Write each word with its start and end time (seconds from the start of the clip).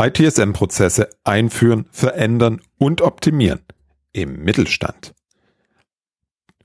ITSM-Prozesse 0.00 1.10
einführen, 1.24 1.84
verändern 1.90 2.62
und 2.78 3.02
optimieren 3.02 3.60
im 4.12 4.42
Mittelstand. 4.42 5.14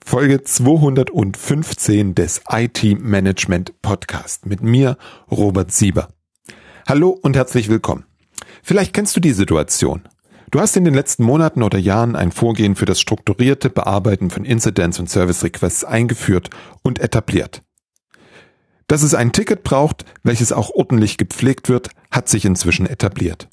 Folge 0.04 0.44
215 0.44 2.16
des 2.16 2.42
IT 2.50 2.84
Management 3.02 3.82
Podcast 3.82 4.46
mit 4.46 4.62
mir, 4.62 4.98
Robert 5.29 5.74
Sieber. 5.74 6.08
Hallo 6.88 7.10
und 7.10 7.36
herzlich 7.36 7.68
willkommen. 7.68 8.06
Vielleicht 8.63 8.94
kennst 8.94 9.18
du 9.18 9.20
die 9.20 9.34
Situation. 9.34 10.07
Du 10.52 10.61
hast 10.61 10.77
in 10.77 10.86
den 10.86 10.93
letzten 10.93 11.23
Monaten 11.23 11.61
oder 11.61 11.77
Jahren 11.77 12.15
ein 12.15 12.31
Vorgehen 12.31 12.75
für 12.75 12.86
das 12.86 13.02
strukturierte 13.02 13.70
Bearbeiten 13.70 14.29
von 14.29 14.45
Incidents 14.45 14.97
und 14.97 15.09
Service 15.09 15.43
Requests 15.43 15.83
eingeführt 15.83 16.52
und 16.83 16.99
etabliert. 16.99 17.64
Dass 18.88 19.02
es 19.02 19.13
ein 19.13 19.31
Ticket 19.31 19.63
braucht, 19.63 20.05
welches 20.23 20.52
auch 20.52 20.70
ordentlich 20.70 21.17
gepflegt 21.17 21.70
wird, 21.70 21.89
hat 22.11 22.29
sich 22.29 22.45
inzwischen 22.45 22.85
etabliert. 22.85 23.49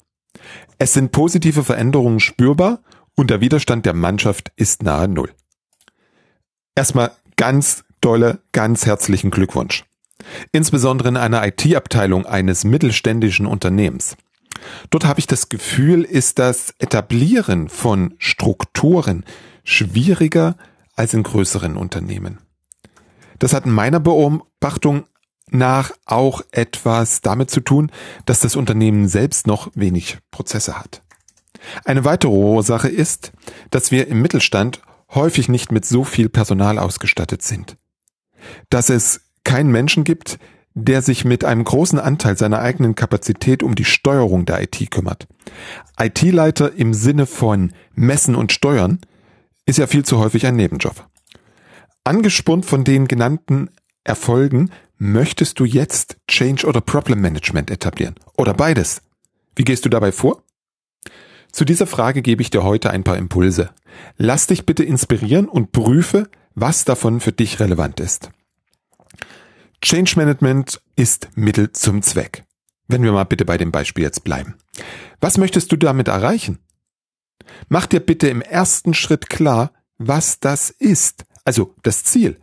Es 0.77 0.93
sind 0.93 1.11
positive 1.11 1.63
Veränderungen 1.63 2.19
spürbar 2.19 2.81
und 3.15 3.29
der 3.29 3.41
Widerstand 3.41 3.85
der 3.85 3.93
Mannschaft 3.93 4.51
ist 4.55 4.83
nahe 4.83 5.07
Null. 5.07 5.31
Erstmal 6.75 7.11
ganz 7.35 7.83
dolle, 8.01 8.39
ganz 8.51 8.85
herzlichen 8.85 9.31
Glückwunsch. 9.31 9.85
Insbesondere 10.51 11.09
in 11.09 11.17
einer 11.17 11.45
IT-Abteilung 11.45 12.25
eines 12.25 12.63
mittelständischen 12.63 13.45
Unternehmens. 13.45 14.15
Dort 14.89 15.05
habe 15.05 15.19
ich 15.19 15.27
das 15.27 15.49
Gefühl, 15.49 16.03
ist 16.03 16.39
das 16.39 16.73
Etablieren 16.79 17.69
von 17.69 18.15
Strukturen 18.17 19.25
schwieriger 19.63 20.57
als 20.95 21.13
in 21.13 21.23
größeren 21.23 21.75
Unternehmen. 21.75 22.39
Das 23.39 23.53
hat 23.53 23.65
in 23.65 23.71
meiner 23.71 23.99
Beobachtung 23.99 25.05
nach 25.53 25.91
auch 26.05 26.41
etwas 26.51 27.21
damit 27.21 27.49
zu 27.49 27.61
tun, 27.61 27.91
dass 28.25 28.39
das 28.39 28.55
Unternehmen 28.55 29.07
selbst 29.07 29.47
noch 29.47 29.71
wenig 29.75 30.17
Prozesse 30.31 30.79
hat. 30.79 31.01
Eine 31.85 32.05
weitere 32.05 32.31
Ursache 32.31 32.89
ist, 32.89 33.31
dass 33.69 33.91
wir 33.91 34.07
im 34.07 34.21
Mittelstand 34.21 34.81
häufig 35.13 35.49
nicht 35.49 35.71
mit 35.71 35.85
so 35.85 36.03
viel 36.03 36.29
Personal 36.29 36.77
ausgestattet 36.77 37.41
sind. 37.41 37.77
Dass 38.69 38.89
es 38.89 39.21
keinen 39.43 39.71
Menschen 39.71 40.03
gibt, 40.03 40.39
der 40.73 41.01
sich 41.01 41.23
mit 41.23 41.45
einem 41.45 41.63
großen 41.63 41.99
Anteil 41.99 42.37
seiner 42.37 42.59
eigenen 42.59 42.95
Kapazität 42.95 43.61
um 43.61 43.75
die 43.75 43.85
Steuerung 43.85 44.45
der 44.45 44.61
IT 44.63 44.89
kümmert. 44.89 45.27
IT-Leiter 45.99 46.73
im 46.73 46.93
Sinne 46.93 47.25
von 47.25 47.73
Messen 47.93 48.35
und 48.35 48.51
Steuern 48.51 48.99
ist 49.65 49.77
ja 49.77 49.87
viel 49.87 50.03
zu 50.03 50.19
häufig 50.19 50.45
ein 50.45 50.55
Nebenjob. 50.55 51.07
Angespornt 52.03 52.65
von 52.65 52.83
den 52.83 53.07
genannten 53.07 53.69
Erfolgen 54.03 54.71
möchtest 55.03 55.59
du 55.59 55.65
jetzt 55.65 56.15
Change 56.29 56.65
oder 56.65 56.79
Problem 56.79 57.19
Management 57.19 57.69
etablieren? 57.69 58.15
Oder 58.37 58.53
beides? 58.53 59.01
Wie 59.53 59.65
gehst 59.65 59.83
du 59.83 59.89
dabei 59.89 60.13
vor? 60.13 60.43
Zu 61.51 61.65
dieser 61.65 61.87
Frage 61.87 62.21
gebe 62.21 62.41
ich 62.41 62.49
dir 62.49 62.63
heute 62.63 62.89
ein 62.89 63.03
paar 63.03 63.17
Impulse. 63.17 63.71
Lass 64.17 64.47
dich 64.47 64.65
bitte 64.65 64.83
inspirieren 64.83 65.49
und 65.49 65.73
prüfe, 65.73 66.29
was 66.55 66.85
davon 66.85 67.19
für 67.19 67.33
dich 67.33 67.59
relevant 67.59 67.99
ist. 67.99 68.31
Change 69.81 70.13
Management 70.15 70.81
ist 70.95 71.27
Mittel 71.35 71.73
zum 71.73 72.01
Zweck. 72.01 72.45
Wenn 72.87 73.03
wir 73.03 73.11
mal 73.11 73.25
bitte 73.25 73.43
bei 73.43 73.57
dem 73.57 73.73
Beispiel 73.73 74.05
jetzt 74.05 74.23
bleiben. 74.23 74.55
Was 75.19 75.37
möchtest 75.37 75.71
du 75.73 75.75
damit 75.75 76.07
erreichen? 76.07 76.59
Mach 77.67 77.87
dir 77.87 77.99
bitte 77.99 78.29
im 78.29 78.41
ersten 78.41 78.93
Schritt 78.93 79.29
klar, 79.29 79.73
was 79.97 80.39
das 80.39 80.69
ist, 80.69 81.25
also 81.43 81.75
das 81.83 82.05
Ziel. 82.05 82.39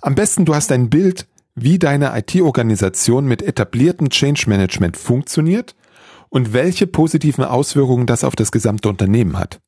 Am 0.00 0.14
besten 0.14 0.44
du 0.44 0.54
hast 0.54 0.70
ein 0.70 0.90
Bild, 0.90 1.26
wie 1.54 1.78
deine 1.78 2.16
IT-Organisation 2.18 3.26
mit 3.26 3.42
etabliertem 3.42 4.10
Change 4.10 4.44
Management 4.48 4.96
funktioniert 4.96 5.74
und 6.28 6.52
welche 6.52 6.86
positiven 6.86 7.44
Auswirkungen 7.44 8.06
das 8.06 8.24
auf 8.24 8.34
das 8.34 8.50
gesamte 8.50 8.88
Unternehmen 8.88 9.38
hat. 9.38 9.60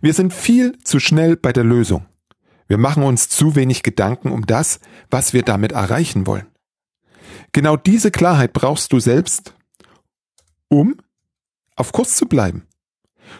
Wir 0.00 0.14
sind 0.14 0.32
viel 0.32 0.78
zu 0.82 0.98
schnell 0.98 1.36
bei 1.36 1.52
der 1.52 1.64
Lösung. 1.64 2.06
Wir 2.68 2.78
machen 2.78 3.02
uns 3.02 3.28
zu 3.28 3.54
wenig 3.54 3.82
Gedanken 3.82 4.30
um 4.30 4.46
das, 4.46 4.80
was 5.10 5.32
wir 5.34 5.42
damit 5.42 5.72
erreichen 5.72 6.26
wollen. 6.26 6.46
Genau 7.52 7.76
diese 7.76 8.10
Klarheit 8.10 8.54
brauchst 8.54 8.92
du 8.92 9.00
selbst, 9.00 9.54
um 10.68 10.96
auf 11.76 11.92
Kurs 11.92 12.16
zu 12.16 12.26
bleiben. 12.26 12.66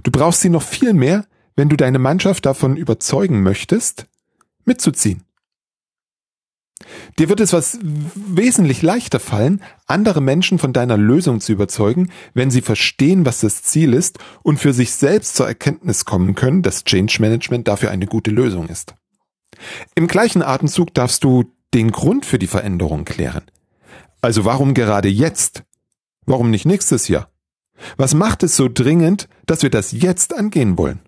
Du 0.02 0.10
brauchst 0.10 0.42
sie 0.42 0.50
noch 0.50 0.62
viel 0.62 0.92
mehr, 0.92 1.26
wenn 1.56 1.68
du 1.68 1.76
deine 1.76 1.98
Mannschaft 1.98 2.44
davon 2.44 2.76
überzeugen 2.76 3.42
möchtest, 3.42 4.06
mitzuziehen. 4.64 5.24
Dir 7.18 7.28
wird 7.28 7.40
es 7.40 7.52
was 7.52 7.78
wesentlich 7.82 8.82
leichter 8.82 9.20
fallen, 9.20 9.62
andere 9.86 10.20
Menschen 10.20 10.58
von 10.58 10.72
deiner 10.72 10.96
Lösung 10.96 11.40
zu 11.40 11.52
überzeugen, 11.52 12.10
wenn 12.34 12.50
sie 12.50 12.62
verstehen, 12.62 13.24
was 13.24 13.40
das 13.40 13.62
Ziel 13.62 13.92
ist 13.92 14.18
und 14.42 14.58
für 14.58 14.72
sich 14.72 14.92
selbst 14.92 15.36
zur 15.36 15.46
Erkenntnis 15.46 16.04
kommen 16.04 16.34
können, 16.34 16.62
dass 16.62 16.84
Change 16.84 17.18
Management 17.20 17.68
dafür 17.68 17.90
eine 17.90 18.06
gute 18.06 18.30
Lösung 18.30 18.68
ist. 18.68 18.94
Im 19.94 20.08
gleichen 20.08 20.42
Atemzug 20.42 20.94
darfst 20.94 21.22
du 21.24 21.44
den 21.74 21.92
Grund 21.92 22.26
für 22.26 22.38
die 22.38 22.46
Veränderung 22.46 23.04
klären. 23.04 23.44
Also 24.20 24.44
warum 24.44 24.74
gerade 24.74 25.08
jetzt? 25.08 25.64
Warum 26.26 26.50
nicht 26.50 26.66
nächstes 26.66 27.08
Jahr? 27.08 27.30
Was 27.96 28.14
macht 28.14 28.42
es 28.42 28.56
so 28.56 28.68
dringend, 28.72 29.28
dass 29.46 29.62
wir 29.62 29.70
das 29.70 29.92
jetzt 29.92 30.34
angehen 30.34 30.78
wollen? 30.78 31.00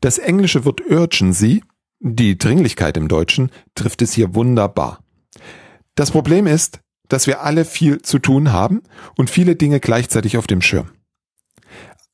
Das 0.00 0.18
englische 0.18 0.64
Wort 0.64 0.82
Urgency 0.88 1.62
die 2.00 2.38
Dringlichkeit 2.38 2.96
im 2.96 3.08
Deutschen 3.08 3.50
trifft 3.74 4.02
es 4.02 4.12
hier 4.12 4.34
wunderbar. 4.34 5.00
Das 5.94 6.10
Problem 6.10 6.46
ist, 6.46 6.80
dass 7.08 7.26
wir 7.26 7.42
alle 7.42 7.64
viel 7.64 8.02
zu 8.02 8.18
tun 8.18 8.52
haben 8.52 8.82
und 9.16 9.30
viele 9.30 9.56
Dinge 9.56 9.80
gleichzeitig 9.80 10.36
auf 10.36 10.46
dem 10.46 10.60
Schirm. 10.60 10.90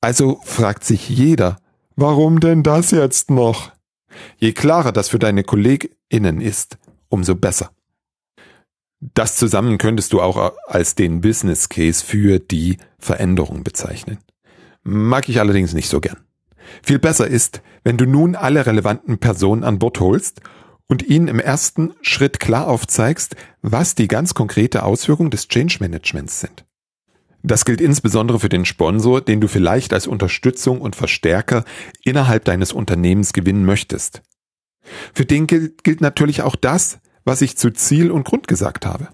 Also 0.01 0.41
fragt 0.45 0.85
sich 0.85 1.09
jeder, 1.09 1.59
warum 1.97 2.41
denn 2.41 2.63
das 2.63 2.91
jetzt 2.91 3.31
noch? 3.31 3.73
Je 4.37 4.53
klarer 4.53 4.93
das 4.93 5.09
für 5.09 5.19
deine 5.19 5.43
KollegInnen 5.43 6.41
ist, 6.41 6.79
umso 7.09 7.35
besser. 7.35 7.71
Das 9.01 9.37
zusammen 9.37 9.79
könntest 9.79 10.13
du 10.13 10.21
auch 10.21 10.53
als 10.67 10.95
den 10.95 11.21
Business 11.21 11.69
Case 11.69 12.05
für 12.05 12.39
die 12.39 12.77
Veränderung 12.99 13.65
bezeichnen. 13.65 14.19
Mag 14.85 15.29
ich 15.29 15.41
allerdings 15.41 15.73
nicht 15.73 15.89
so 15.89 16.01
gern. 16.01 16.19
Viel 16.83 16.99
besser 16.99 17.27
ist, 17.27 17.63
wenn 17.85 17.97
du 17.97 18.07
nun 18.07 18.35
alle 18.35 18.67
relevanten 18.67 19.19
Personen 19.19 19.65
an 19.65 19.79
Bord 19.79 20.01
holst 20.01 20.41
und 20.89 21.03
ihnen 21.03 21.29
im 21.29 21.39
ersten 21.39 21.95
Schritt 22.03 22.41
klar 22.41 22.69
aufzeigst, 22.69 23.37
was 23.63 23.95
die 23.95 24.09
ganz 24.09 24.35
konkrete 24.35 24.83
Auswirkung 24.83 25.31
des 25.31 25.49
Change 25.49 25.79
Managements 25.81 26.41
sind. 26.41 26.65
Das 27.43 27.65
gilt 27.65 27.81
insbesondere 27.81 28.39
für 28.39 28.49
den 28.49 28.65
Sponsor, 28.65 29.21
den 29.21 29.41
du 29.41 29.49
vielleicht 29.49 29.93
als 29.93 30.07
Unterstützung 30.07 30.81
und 30.81 30.95
Verstärker 30.95 31.65
innerhalb 32.05 32.45
deines 32.45 32.73
Unternehmens 32.73 33.33
gewinnen 33.33 33.65
möchtest. 33.65 34.23
Für 35.13 35.25
den 35.25 35.47
gilt, 35.47 35.83
gilt 35.83 36.01
natürlich 36.01 36.43
auch 36.43 36.57
das, 36.57 36.99
was 37.25 37.43
ich 37.43 37.57
zu 37.57 37.71
Ziel 37.73 38.11
und 38.11 38.25
Grund 38.25 38.47
gesagt 38.47 38.87
habe. 38.87 39.09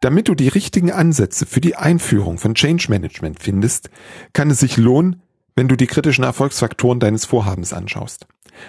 Damit 0.00 0.28
du 0.28 0.34
die 0.34 0.48
richtigen 0.48 0.92
Ansätze 0.92 1.46
für 1.46 1.60
die 1.60 1.76
Einführung 1.76 2.38
von 2.38 2.54
Change 2.54 2.86
Management 2.90 3.42
findest, 3.42 3.90
kann 4.32 4.50
es 4.50 4.60
sich 4.60 4.76
lohnen, 4.76 5.22
wenn 5.56 5.68
du 5.68 5.76
die 5.76 5.86
kritischen 5.86 6.24
Erfolgsfaktoren 6.24 7.00
deines 7.00 7.24
Vorhabens 7.24 7.72
anschaust. 7.72 8.26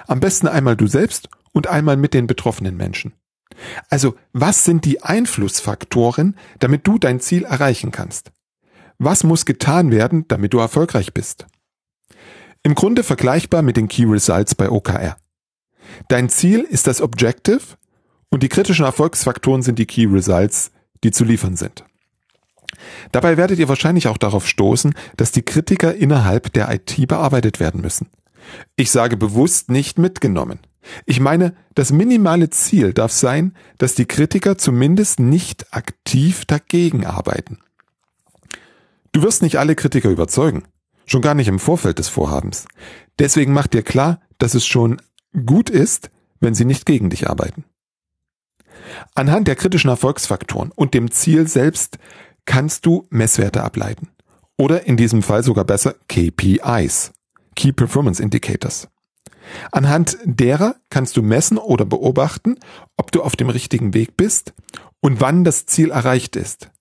Am 0.07 0.19
besten 0.19 0.47
einmal 0.47 0.75
du 0.75 0.87
selbst 0.87 1.29
und 1.51 1.67
einmal 1.67 1.97
mit 1.97 2.13
den 2.13 2.27
betroffenen 2.27 2.77
Menschen. 2.77 3.13
Also, 3.89 4.15
was 4.33 4.65
sind 4.65 4.85
die 4.85 5.03
Einflussfaktoren, 5.03 6.35
damit 6.59 6.85
du 6.87 6.97
dein 6.99 7.19
Ziel 7.19 7.43
erreichen 7.43 7.91
kannst? 7.91 8.31
Was 8.97 9.23
muss 9.23 9.45
getan 9.45 9.91
werden, 9.91 10.27
damit 10.27 10.53
du 10.53 10.59
erfolgreich 10.59 11.13
bist? 11.13 11.45
Im 12.63 12.75
Grunde 12.75 13.03
vergleichbar 13.03 13.61
mit 13.61 13.77
den 13.77 13.87
Key 13.87 14.05
Results 14.05 14.55
bei 14.55 14.69
OKR. 14.69 15.17
Dein 16.07 16.29
Ziel 16.29 16.61
ist 16.61 16.87
das 16.87 17.01
Objective 17.01 17.61
und 18.29 18.43
die 18.43 18.49
kritischen 18.49 18.85
Erfolgsfaktoren 18.85 19.61
sind 19.61 19.79
die 19.79 19.85
Key 19.85 20.05
Results, 20.05 20.71
die 21.03 21.11
zu 21.11 21.23
liefern 21.23 21.55
sind. 21.55 21.85
Dabei 23.11 23.37
werdet 23.37 23.59
ihr 23.59 23.69
wahrscheinlich 23.69 24.07
auch 24.07 24.17
darauf 24.17 24.47
stoßen, 24.47 24.93
dass 25.17 25.31
die 25.31 25.43
Kritiker 25.43 25.95
innerhalb 25.95 26.53
der 26.53 26.73
IT 26.73 27.07
bearbeitet 27.07 27.59
werden 27.59 27.81
müssen. 27.81 28.09
Ich 28.75 28.91
sage 28.91 29.17
bewusst 29.17 29.69
nicht 29.69 29.97
mitgenommen. 29.97 30.59
Ich 31.05 31.19
meine, 31.19 31.55
das 31.73 31.91
minimale 31.91 32.49
Ziel 32.49 32.93
darf 32.93 33.11
sein, 33.11 33.55
dass 33.77 33.95
die 33.95 34.05
Kritiker 34.05 34.57
zumindest 34.57 35.19
nicht 35.19 35.73
aktiv 35.73 36.45
dagegen 36.45 37.05
arbeiten. 37.05 37.59
Du 39.11 39.23
wirst 39.23 39.41
nicht 39.41 39.57
alle 39.57 39.75
Kritiker 39.75 40.09
überzeugen, 40.09 40.63
schon 41.05 41.21
gar 41.21 41.33
nicht 41.33 41.47
im 41.47 41.59
Vorfeld 41.59 41.99
des 41.99 42.09
Vorhabens. 42.09 42.67
Deswegen 43.17 43.53
mach 43.53 43.67
dir 43.67 43.81
klar, 43.81 44.19
dass 44.37 44.53
es 44.53 44.65
schon 44.65 45.01
gut 45.45 45.69
ist, 45.69 46.11
wenn 46.39 46.53
sie 46.53 46.65
nicht 46.65 46.85
gegen 46.85 47.09
dich 47.09 47.29
arbeiten. 47.29 47.63
Anhand 49.15 49.47
der 49.47 49.55
kritischen 49.55 49.89
Erfolgsfaktoren 49.89 50.71
und 50.71 50.93
dem 50.93 51.11
Ziel 51.11 51.47
selbst 51.47 51.97
kannst 52.45 52.85
du 52.85 53.07
Messwerte 53.09 53.63
ableiten. 53.63 54.09
Oder 54.57 54.85
in 54.85 54.97
diesem 54.97 55.21
Fall 55.21 55.43
sogar 55.43 55.65
besser 55.65 55.95
KPIs, 56.07 57.11
Key 57.55 57.71
Performance 57.73 58.21
Indicators. 58.21 58.87
Anhand 59.71 60.17
derer 60.23 60.75
kannst 60.89 61.17
du 61.17 61.21
messen 61.21 61.57
oder 61.57 61.85
beobachten, 61.85 62.57
ob 62.97 63.11
du 63.11 63.21
auf 63.21 63.35
dem 63.35 63.49
richtigen 63.49 63.93
Weg 63.93 64.17
bist 64.17 64.53
und 65.01 65.21
wann 65.21 65.43
das 65.43 65.65
Ziel 65.65 65.91
erreicht 65.91 66.35
ist. 66.35 66.71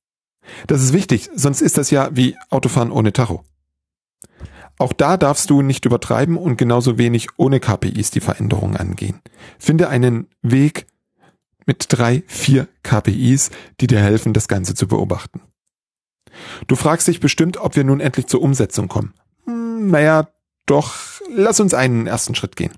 Das 0.66 0.82
ist 0.82 0.92
wichtig, 0.92 1.30
sonst 1.34 1.60
ist 1.60 1.78
das 1.78 1.90
ja 1.90 2.10
wie 2.12 2.36
Autofahren 2.50 2.92
ohne 2.92 3.12
Tacho. 3.12 3.44
Auch 4.78 4.92
da 4.92 5.16
darfst 5.16 5.50
du 5.50 5.62
nicht 5.62 5.84
übertreiben 5.84 6.36
und 6.36 6.56
genauso 6.56 6.98
wenig 6.98 7.28
ohne 7.36 7.60
KPIs 7.60 8.10
die 8.10 8.20
Veränderung 8.20 8.76
angehen. 8.76 9.20
Finde 9.58 9.88
einen 9.88 10.26
Weg 10.42 10.86
mit 11.66 11.86
drei, 11.88 12.24
vier 12.26 12.68
KPIs, 12.82 13.50
die 13.80 13.86
dir 13.86 14.00
helfen, 14.00 14.32
das 14.32 14.48
Ganze 14.48 14.74
zu 14.74 14.88
beobachten. 14.88 15.40
Du 16.66 16.76
fragst 16.76 17.08
dich 17.08 17.20
bestimmt, 17.20 17.56
ob 17.56 17.76
wir 17.76 17.84
nun 17.84 18.00
endlich 18.00 18.26
zur 18.26 18.42
Umsetzung 18.42 18.88
kommen. 18.88 19.14
Hm, 19.46 19.90
naja, 19.90 20.28
doch 20.66 20.94
lass 21.30 21.60
uns 21.60 21.74
einen 21.74 22.06
ersten 22.06 22.34
Schritt 22.34 22.56
gehen. 22.56 22.72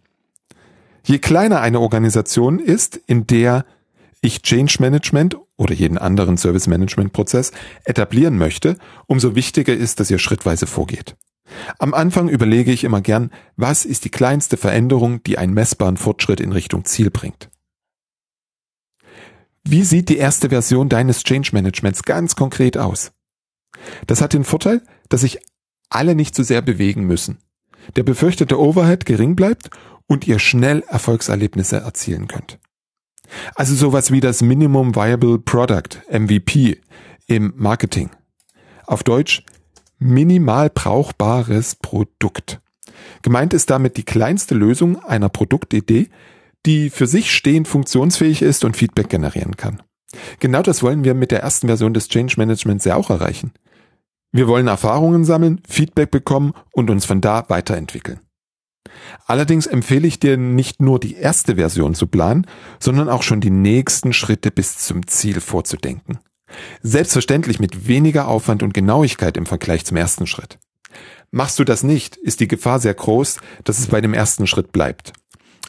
Je 1.04 1.18
kleiner 1.18 1.60
eine 1.60 1.80
Organisation 1.80 2.58
ist, 2.58 2.96
in 3.06 3.26
der 3.26 3.64
ich 4.20 4.42
Change 4.42 4.78
Management 4.80 5.36
oder 5.56 5.72
jeden 5.72 5.98
anderen 5.98 6.36
Service 6.36 6.66
Management 6.66 7.12
Prozess 7.12 7.52
etablieren 7.84 8.36
möchte, 8.38 8.76
umso 9.06 9.34
wichtiger 9.34 9.74
ist, 9.74 10.00
dass 10.00 10.10
ihr 10.10 10.18
schrittweise 10.18 10.66
vorgeht. 10.66 11.16
Am 11.78 11.94
Anfang 11.94 12.28
überlege 12.28 12.72
ich 12.72 12.82
immer 12.82 13.00
gern, 13.00 13.30
was 13.56 13.84
ist 13.84 14.04
die 14.04 14.10
kleinste 14.10 14.56
Veränderung, 14.56 15.22
die 15.22 15.38
einen 15.38 15.54
messbaren 15.54 15.96
Fortschritt 15.96 16.40
in 16.40 16.52
Richtung 16.52 16.84
Ziel 16.84 17.10
bringt. 17.10 17.50
Wie 19.62 19.82
sieht 19.82 20.08
die 20.08 20.18
erste 20.18 20.48
Version 20.48 20.88
deines 20.88 21.22
Change 21.24 21.50
Managements 21.52 22.02
ganz 22.02 22.36
konkret 22.36 22.76
aus? 22.76 23.12
Das 24.06 24.20
hat 24.20 24.32
den 24.32 24.44
Vorteil, 24.44 24.82
dass 25.08 25.22
sich 25.22 25.38
alle 25.88 26.14
nicht 26.14 26.34
so 26.34 26.42
sehr 26.42 26.62
bewegen 26.62 27.04
müssen. 27.04 27.38
Der 27.94 28.02
befürchtete 28.02 28.60
Overhead 28.60 29.06
gering 29.06 29.36
bleibt 29.36 29.70
und 30.06 30.26
ihr 30.26 30.38
schnell 30.38 30.82
Erfolgserlebnisse 30.88 31.76
erzielen 31.76 32.26
könnt. 32.26 32.58
Also 33.54 33.74
sowas 33.74 34.10
wie 34.10 34.20
das 34.20 34.42
Minimum 34.42 34.94
Viable 34.94 35.38
Product, 35.38 36.02
MVP, 36.10 36.80
im 37.26 37.52
Marketing. 37.56 38.10
Auf 38.86 39.02
Deutsch 39.02 39.44
minimal 39.98 40.70
brauchbares 40.70 41.74
Produkt. 41.76 42.60
Gemeint 43.22 43.52
ist 43.52 43.70
damit 43.70 43.96
die 43.96 44.04
kleinste 44.04 44.54
Lösung 44.54 45.02
einer 45.04 45.28
Produktidee, 45.28 46.08
die 46.66 46.90
für 46.90 47.06
sich 47.06 47.32
stehend 47.32 47.68
funktionsfähig 47.68 48.42
ist 48.42 48.64
und 48.64 48.76
Feedback 48.76 49.08
generieren 49.08 49.56
kann. 49.56 49.82
Genau 50.40 50.62
das 50.62 50.82
wollen 50.82 51.04
wir 51.04 51.14
mit 51.14 51.30
der 51.30 51.42
ersten 51.42 51.66
Version 51.66 51.94
des 51.94 52.08
Change 52.08 52.34
Managements 52.36 52.84
ja 52.84 52.96
auch 52.96 53.10
erreichen. 53.10 53.52
Wir 54.36 54.48
wollen 54.48 54.66
Erfahrungen 54.66 55.24
sammeln, 55.24 55.62
Feedback 55.66 56.10
bekommen 56.10 56.52
und 56.70 56.90
uns 56.90 57.06
von 57.06 57.22
da 57.22 57.48
weiterentwickeln. 57.48 58.20
Allerdings 59.24 59.66
empfehle 59.66 60.06
ich 60.06 60.20
dir 60.20 60.36
nicht 60.36 60.82
nur 60.82 61.00
die 61.00 61.14
erste 61.14 61.54
Version 61.54 61.94
zu 61.94 62.06
planen, 62.06 62.46
sondern 62.78 63.08
auch 63.08 63.22
schon 63.22 63.40
die 63.40 63.48
nächsten 63.48 64.12
Schritte 64.12 64.50
bis 64.50 64.76
zum 64.76 65.06
Ziel 65.06 65.40
vorzudenken. 65.40 66.18
Selbstverständlich 66.82 67.60
mit 67.60 67.88
weniger 67.88 68.28
Aufwand 68.28 68.62
und 68.62 68.74
Genauigkeit 68.74 69.38
im 69.38 69.46
Vergleich 69.46 69.86
zum 69.86 69.96
ersten 69.96 70.26
Schritt. 70.26 70.58
Machst 71.30 71.58
du 71.58 71.64
das 71.64 71.82
nicht, 71.82 72.16
ist 72.16 72.40
die 72.40 72.48
Gefahr 72.48 72.78
sehr 72.78 72.92
groß, 72.92 73.38
dass 73.64 73.78
es 73.78 73.86
bei 73.86 74.02
dem 74.02 74.12
ersten 74.12 74.46
Schritt 74.46 74.70
bleibt. 74.70 75.14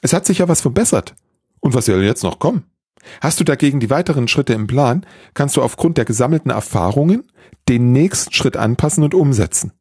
Es 0.01 0.11
hat 0.11 0.25
sich 0.25 0.39
ja 0.39 0.49
was 0.49 0.59
verbessert. 0.59 1.15
Und 1.61 1.73
was 1.73 1.85
soll 1.85 2.03
jetzt 2.03 2.23
noch 2.23 2.39
kommen? 2.39 2.65
Hast 3.21 3.39
du 3.39 3.43
dagegen 3.43 3.79
die 3.79 3.89
weiteren 3.89 4.27
Schritte 4.27 4.53
im 4.53 4.67
Plan, 4.67 5.05
kannst 5.33 5.57
du 5.57 5.61
aufgrund 5.61 5.97
der 5.97 6.05
gesammelten 6.05 6.51
Erfahrungen 6.51 7.23
den 7.69 7.91
nächsten 7.91 8.33
Schritt 8.33 8.57
anpassen 8.57 9.03
und 9.03 9.13
umsetzen. 9.13 9.71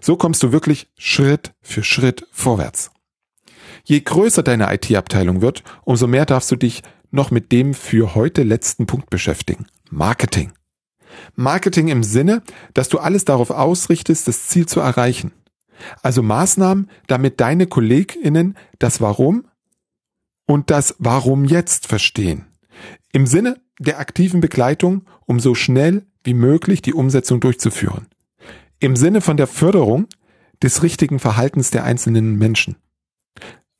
So 0.00 0.16
kommst 0.16 0.42
du 0.42 0.52
wirklich 0.52 0.90
Schritt 0.96 1.52
für 1.60 1.82
Schritt 1.82 2.26
vorwärts. 2.30 2.90
Je 3.84 4.00
größer 4.00 4.42
deine 4.42 4.72
IT-Abteilung 4.72 5.40
wird, 5.40 5.64
umso 5.84 6.06
mehr 6.06 6.26
darfst 6.26 6.50
du 6.50 6.56
dich 6.56 6.82
noch 7.10 7.30
mit 7.30 7.52
dem 7.52 7.74
für 7.74 8.14
heute 8.14 8.42
letzten 8.42 8.86
Punkt 8.86 9.10
beschäftigen. 9.10 9.66
Marketing. 9.90 10.52
Marketing 11.34 11.88
im 11.88 12.02
Sinne, 12.02 12.42
dass 12.74 12.88
du 12.88 12.98
alles 12.98 13.24
darauf 13.24 13.50
ausrichtest, 13.50 14.28
das 14.28 14.48
Ziel 14.48 14.66
zu 14.66 14.80
erreichen. 14.80 15.32
Also 16.02 16.22
Maßnahmen, 16.22 16.88
damit 17.06 17.40
deine 17.40 17.66
KollegInnen 17.66 18.56
das 18.78 19.00
Warum 19.00 19.46
und 20.46 20.70
das 20.70 20.94
Warum 20.98 21.44
jetzt 21.44 21.86
verstehen. 21.86 22.46
Im 23.12 23.26
Sinne 23.26 23.60
der 23.78 23.98
aktiven 23.98 24.40
Begleitung, 24.40 25.04
um 25.26 25.38
so 25.38 25.54
schnell 25.54 26.06
wie 26.24 26.32
möglich 26.32 26.80
die 26.80 26.94
Umsetzung 26.94 27.40
durchzuführen. 27.40 28.06
Im 28.80 28.96
Sinne 28.96 29.20
von 29.20 29.36
der 29.36 29.46
Förderung 29.46 30.06
des 30.62 30.82
richtigen 30.82 31.18
Verhaltens 31.18 31.70
der 31.70 31.84
einzelnen 31.84 32.38
Menschen. 32.38 32.76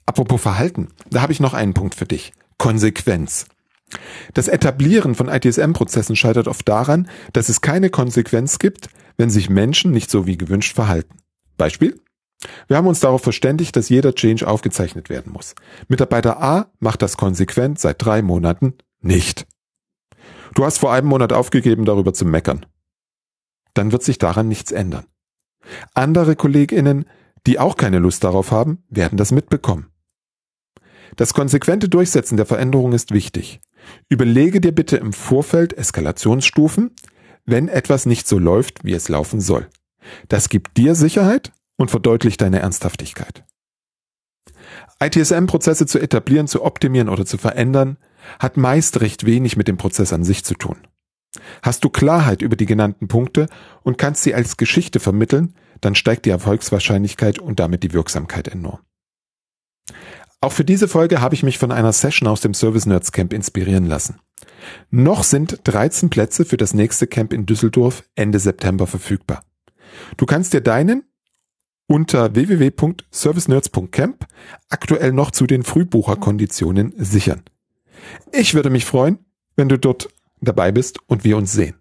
Apropos 0.04 0.42
Verhalten, 0.42 0.88
da 1.08 1.22
habe 1.22 1.32
ich 1.32 1.40
noch 1.40 1.54
einen 1.54 1.72
Punkt 1.72 1.94
für 1.94 2.04
dich. 2.04 2.32
Konsequenz. 2.58 3.46
Das 4.34 4.48
Etablieren 4.48 5.14
von 5.14 5.28
ITSM-Prozessen 5.28 6.14
scheitert 6.14 6.46
oft 6.46 6.68
daran, 6.68 7.08
dass 7.32 7.48
es 7.48 7.62
keine 7.62 7.88
Konsequenz 7.88 8.58
gibt, 8.58 8.90
wenn 9.16 9.30
sich 9.30 9.48
Menschen 9.48 9.92
nicht 9.92 10.10
so 10.10 10.26
wie 10.26 10.36
gewünscht 10.36 10.74
verhalten. 10.74 11.16
Beispiel? 11.56 11.98
Wir 12.66 12.76
haben 12.76 12.86
uns 12.86 13.00
darauf 13.00 13.22
verständigt, 13.22 13.76
dass 13.76 13.88
jeder 13.88 14.14
Change 14.14 14.46
aufgezeichnet 14.46 15.08
werden 15.08 15.32
muss. 15.32 15.54
Mitarbeiter 15.88 16.42
A 16.42 16.70
macht 16.80 17.00
das 17.00 17.16
konsequent 17.16 17.78
seit 17.78 18.04
drei 18.04 18.20
Monaten 18.20 18.74
nicht. 19.04 19.46
Du 20.54 20.64
hast 20.64 20.78
vor 20.78 20.92
einem 20.92 21.08
Monat 21.08 21.32
aufgegeben, 21.32 21.84
darüber 21.84 22.12
zu 22.12 22.24
meckern 22.24 22.66
dann 23.74 23.92
wird 23.92 24.02
sich 24.02 24.18
daran 24.18 24.48
nichts 24.48 24.72
ändern. 24.72 25.06
Andere 25.94 26.36
Kolleginnen, 26.36 27.06
die 27.46 27.58
auch 27.58 27.76
keine 27.76 27.98
Lust 27.98 28.24
darauf 28.24 28.50
haben, 28.50 28.84
werden 28.88 29.16
das 29.16 29.32
mitbekommen. 29.32 29.88
Das 31.16 31.34
konsequente 31.34 31.88
Durchsetzen 31.88 32.36
der 32.36 32.46
Veränderung 32.46 32.92
ist 32.92 33.12
wichtig. 33.12 33.60
Überlege 34.08 34.60
dir 34.60 34.72
bitte 34.72 34.96
im 34.96 35.12
Vorfeld 35.12 35.76
Eskalationsstufen, 35.76 36.94
wenn 37.44 37.68
etwas 37.68 38.06
nicht 38.06 38.28
so 38.28 38.38
läuft, 38.38 38.84
wie 38.84 38.92
es 38.92 39.08
laufen 39.08 39.40
soll. 39.40 39.68
Das 40.28 40.48
gibt 40.48 40.76
dir 40.76 40.94
Sicherheit 40.94 41.52
und 41.76 41.90
verdeutlicht 41.90 42.40
deine 42.40 42.60
Ernsthaftigkeit. 42.60 43.44
ITSM-Prozesse 45.00 45.86
zu 45.86 45.98
etablieren, 45.98 46.46
zu 46.46 46.64
optimieren 46.64 47.08
oder 47.08 47.26
zu 47.26 47.36
verändern, 47.36 47.98
hat 48.38 48.56
meist 48.56 49.00
recht 49.00 49.26
wenig 49.26 49.56
mit 49.56 49.68
dem 49.68 49.76
Prozess 49.76 50.12
an 50.12 50.24
sich 50.24 50.44
zu 50.44 50.54
tun. 50.54 50.76
Hast 51.62 51.84
du 51.84 51.88
Klarheit 51.88 52.42
über 52.42 52.56
die 52.56 52.66
genannten 52.66 53.08
Punkte 53.08 53.48
und 53.82 53.98
kannst 53.98 54.22
sie 54.22 54.34
als 54.34 54.56
Geschichte 54.56 55.00
vermitteln, 55.00 55.54
dann 55.80 55.94
steigt 55.94 56.26
die 56.26 56.30
Erfolgswahrscheinlichkeit 56.30 57.38
und 57.38 57.58
damit 57.58 57.82
die 57.82 57.92
Wirksamkeit 57.92 58.48
enorm. 58.48 58.80
Auch 60.40 60.52
für 60.52 60.64
diese 60.64 60.88
Folge 60.88 61.20
habe 61.20 61.34
ich 61.34 61.42
mich 61.42 61.58
von 61.58 61.70
einer 61.70 61.92
Session 61.92 62.28
aus 62.28 62.40
dem 62.40 62.52
Service 62.52 62.86
Nerds 62.86 63.12
Camp 63.12 63.32
inspirieren 63.32 63.86
lassen. 63.86 64.18
Noch 64.90 65.22
sind 65.22 65.60
13 65.64 66.10
Plätze 66.10 66.44
für 66.44 66.56
das 66.56 66.74
nächste 66.74 67.06
Camp 67.06 67.32
in 67.32 67.46
Düsseldorf 67.46 68.02
Ende 68.16 68.38
September 68.40 68.86
verfügbar. 68.86 69.44
Du 70.16 70.26
kannst 70.26 70.52
dir 70.52 70.60
deinen 70.60 71.04
unter 71.86 72.34
www.servicenerds.camp 72.34 74.26
aktuell 74.68 75.12
noch 75.12 75.30
zu 75.30 75.46
den 75.46 75.62
Frühbucherkonditionen 75.62 76.94
sichern. 76.96 77.42
Ich 78.32 78.54
würde 78.54 78.70
mich 78.70 78.84
freuen, 78.84 79.18
wenn 79.56 79.68
du 79.68 79.78
dort 79.78 80.08
dabei 80.40 80.72
bist 80.72 80.98
und 81.06 81.24
wir 81.24 81.36
uns 81.36 81.52
sehen. 81.52 81.76